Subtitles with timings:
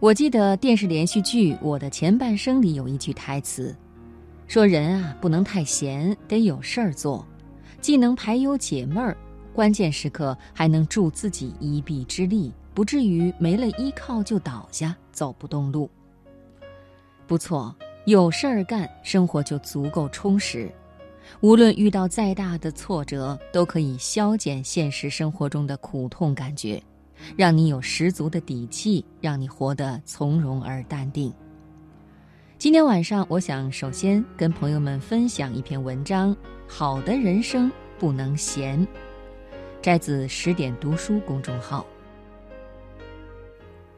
[0.00, 3.76] 我记得电视连续剧《我的前半生》里有一句台词，
[4.48, 7.26] 说人啊不能太闲，得有事儿做，
[7.82, 9.14] 既能排忧解闷儿，
[9.52, 15.90] 关键时刻还能助自己一臂之力，不至于没了依靠就倒下，走不动路。
[17.26, 17.76] 不错，
[18.06, 20.72] 有事儿干，生活就足够充实。
[21.42, 26.82] 无论遇到再大的挫折，都可以消减现实生活中的苦痛感觉。
[27.36, 31.32] 让你有十足的底气，让你活得从容而淡定。
[32.58, 36.36] 今天晚上，我想首先跟朋友们分享一篇文章：
[36.68, 38.86] 好的人生不能闲。
[39.80, 41.86] 摘自十点读书公众号。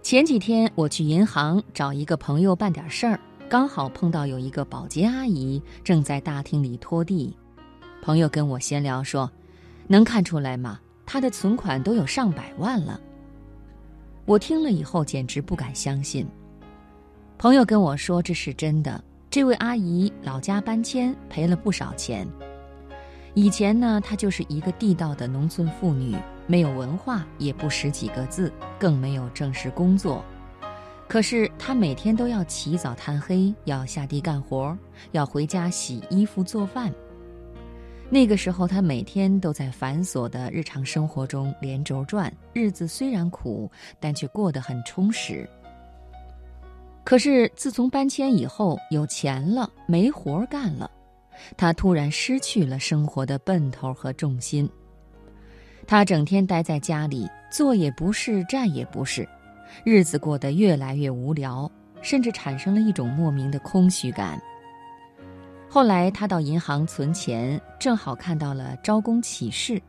[0.01, 7.37] 前几天我去银行找一个朋友办点事儿，刚好碰到有一个保洁阿姨正在大厅里拖地。
[8.01, 9.31] 朋友跟我闲聊说
[9.89, 10.81] ：“能看出来吗？
[11.05, 13.01] 她的存款都有上百万了。”
[14.33, 16.27] 我听了以后简直不敢相信。
[17.37, 19.05] 朋友跟我说这是真的。
[19.29, 22.27] 这位阿姨老家搬迁，赔了不少钱。
[23.35, 26.17] 以前呢，她就是一个地道的农村妇女，
[26.47, 30.25] 没有文化，也不识几个字，更没有正式工作。
[31.07, 34.75] 可是她每天都要起早贪黑，要下地干活，
[35.11, 36.91] 要回家洗衣服做饭。
[38.13, 45.49] 那个时候，他每天都在繁琐的日常生活中连轴转，日子虽然苦，但却过得很充实。
[47.05, 50.91] 可是自从搬迁以后，有钱了，没活干了，
[51.57, 54.69] 他突然失去了生活的奔头和重心。
[55.87, 59.27] 他整天待在家里，坐也不是，站也不是，
[59.87, 61.71] 日子过得越来越无聊，
[62.03, 64.39] 甚至产生了一种莫名的空虚感。
[65.73, 69.81] 后来他到银行存钱，正好看到了招工启事，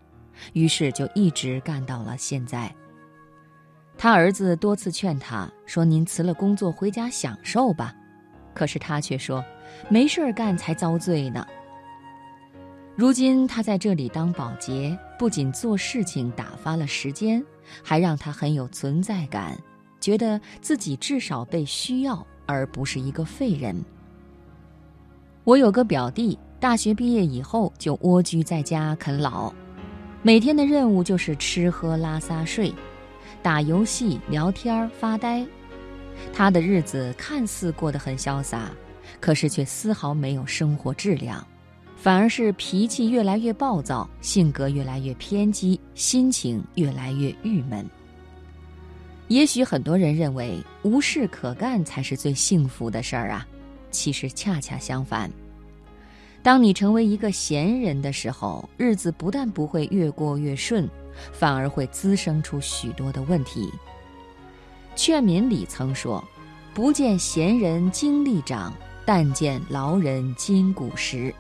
[0.54, 2.74] 于是就一直干到了现在。
[3.98, 7.94] 他儿子多次劝他说：“您辞了工作回家享受吧。”
[8.56, 9.44] 可是他却说
[9.92, 11.46] ：“没事儿干才遭罪呢。”
[12.96, 17.44] 如今他在这里当保洁，不仅做事情打发了时间，
[17.84, 19.58] 还让他很有存在感，
[20.00, 23.84] 觉得自己至少被需要，而不是一个废人。
[25.46, 29.54] 我有个表弟，大学毕业以后就蜗居在家啃老，
[30.22, 32.74] 每天的任务就是吃喝拉撒睡，
[33.42, 35.46] 打游戏、聊天、发呆。
[36.32, 38.72] 他的日子看似过得很潇洒，
[39.20, 41.46] 可是却丝毫没有生活质量，
[41.98, 47.86] 反而是脾气越来越暴躁，性格越来越偏激，心情越来越郁闷。
[49.28, 53.46] 也许很多人认为无事可干才是最幸福的事儿啊。
[53.94, 55.32] 其实恰恰相反，
[56.42, 60.90] 当你成为一个闲人的时候，日子不但不会越过越顺，
[61.32, 63.72] 反而会滋生出许多的问题。
[64.96, 66.22] 劝民里曾说
[66.74, 68.74] ：“不见闲人精力长，
[69.06, 71.34] 但见劳人筋骨实。”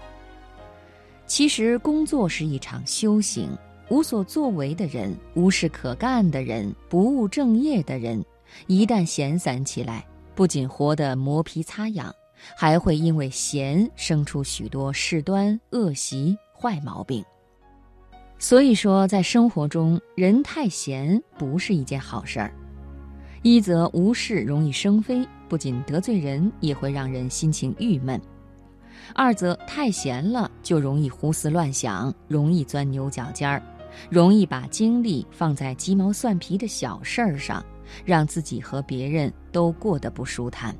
[1.28, 3.50] 其实，工作是一场修行。
[3.90, 8.24] 无所作为的人，无事可干的人，不务正业的人，
[8.66, 12.12] 一旦闲散起来，不仅活得磨皮擦痒。
[12.55, 17.23] 还会因为闲生出许多事端、恶习、坏毛病。
[18.39, 22.53] 所以说，在生活中，人太闲不是一件好事儿。
[23.41, 28.19] 一则无事容易生非，不仅得罪人，也会让人心情郁闷；
[29.13, 33.61] 二则太闲了就容易胡思乱想，容易钻牛角尖儿，
[34.09, 37.63] 容易把精力放在鸡毛蒜皮的小事儿上，
[38.03, 40.75] 让自己和别人都过得不舒坦。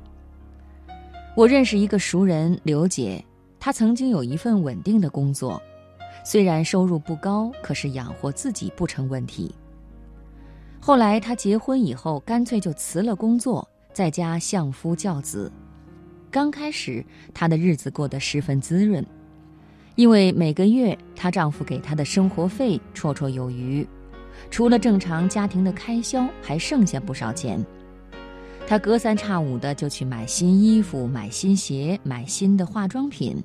[1.36, 3.22] 我认识一个熟人刘姐，
[3.58, 5.60] 她曾经有一份稳定的工作，
[6.24, 9.52] 虽然收入不高，可是养活自己不成问题。
[10.78, 15.50] 后来她结婚以后，干脆就辞了工作，在家相夫教子。
[16.30, 19.04] 刚开始，她的日子过得十分滋润，
[19.96, 23.84] 因为每个月她丈夫给她的生活费绰绰有余，
[24.52, 27.60] 除了正常家庭的开销，还剩下不少钱。
[28.66, 33.42] 她隔三差五的就去买新衣服、买新鞋、买新的化妆品。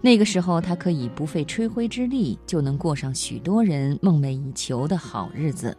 [0.00, 5.76] 那个时候，她可以不费吹灰之力就能过上许多人梦寐以求的好日子。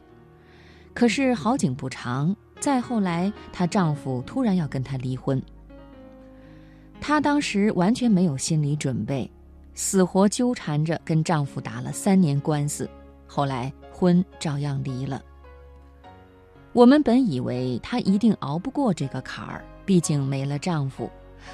[0.94, 5.42] 可是好景不长，再后来，她丈夫突然要跟她离婚。
[7.00, 9.30] 她当时完全没有心理准备，
[9.74, 12.89] 死活纠缠着跟丈夫打了三年官司，
[13.27, 15.21] 后来婚照样离了。
[16.80, 21.10] 我们本以为她一定熬不过这个坎儿，毕竟没了丈夫，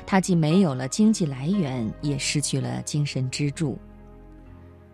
[0.06, 3.76] 她既没有了经济来源，也失去了精神支柱。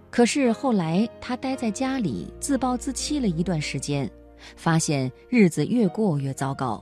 [0.10, 4.10] 可是后来她待在家里自暴自弃了一段时间，
[4.56, 6.82] 发现日子越过越糟糕，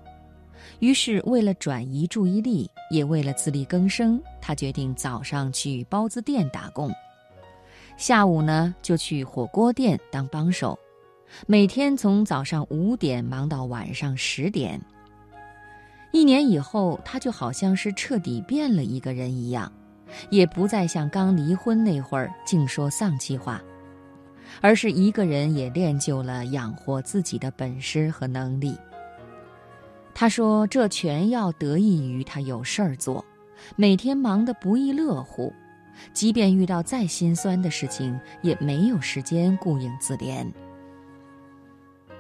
[0.78, 6.92] 于是为了转移注意力，也为了自力更生，她决定早上去包子店打工，
[7.98, 10.78] 下午呢就去火锅店当帮手，
[11.48, 14.80] 每天从早上五点忙到晚上十点。
[16.12, 19.72] 一年以后，他就好像是彻底变了一个人一样，
[20.32, 23.62] 也不再像刚离婚那会儿净说丧气话，
[24.60, 28.76] 而是一个人也练就了养活自己的本事和能力。
[30.16, 33.24] 他说：“这全要得益于他有事儿做，
[33.76, 35.54] 每天忙得不亦乐乎，
[36.12, 40.46] 即便遇到再心酸的事情，也没有时间顾影自怜。”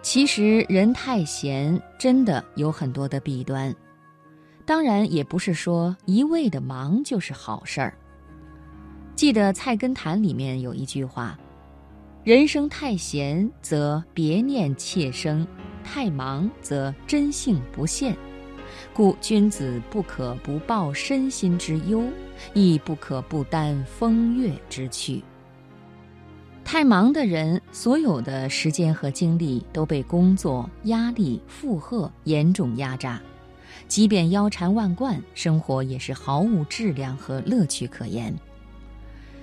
[0.02, 3.74] 其实人太闲，真的有很多的弊端。
[4.66, 7.94] 当然，也不是说一味的忙就是好事儿。
[9.16, 11.38] 记得《菜根谭》里面有一句话
[12.24, 15.46] ：“人生太闲，则别念妾生；
[15.84, 18.16] 太忙，则真性不现。
[18.94, 22.04] 故君子不可不报身心之忧，
[22.54, 25.22] 亦不可不担风月之趣。”
[26.72, 33.20] 太忙的人，所有的时间和精力都被工作压力负荷严重压榨，
[33.88, 38.32] 即便腰缠万贯，生活也是毫无质量和乐趣可言。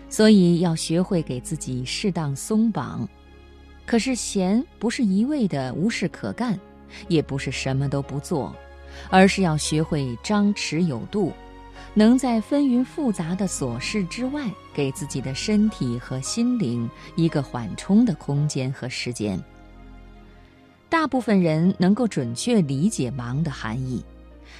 [0.09, 3.09] 所以要学会给自己适当松绑。
[3.85, 6.57] 可是闲不是一味的无事可干，
[7.09, 8.55] 也不是什么都不做，
[9.11, 11.33] 而是要学会张弛有度。
[11.99, 19.43] 能在纷纭复杂的琐事之外，给自己的身体和心灵一个缓冲的空间和时间。
[20.91, 24.05] 大部分人能够准确理解忙的含义，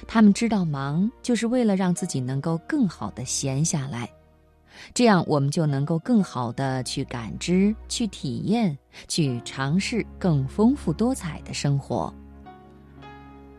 [0.07, 4.09] 他们知道忙就是为了让自己能够更好的闲下来，
[4.95, 8.75] 这样我们就能够更好的去感知、去体验、
[9.07, 12.11] 去尝试更丰富多彩的生活。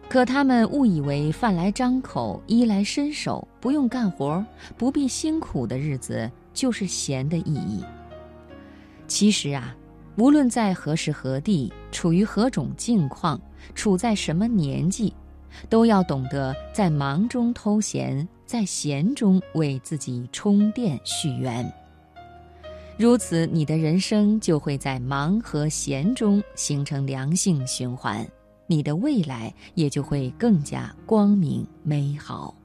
[0.09, 4.45] 可他们误以为饭来张口、衣来伸手、不用干活、
[4.77, 7.85] 不必辛苦的日子就是闲的意义。
[9.07, 9.77] 其实啊，
[10.17, 13.39] 无论在何时何地、处于何种境况、
[13.75, 15.13] 处在什么年纪，
[15.69, 21.71] 都要懂得在忙中偷闲，在闲中为自己充电续缘。
[22.97, 28.27] 如此，你的人生就会在忙和闲中形成良性循环。
[28.69, 32.58] 你的未来也就会更加光明美好。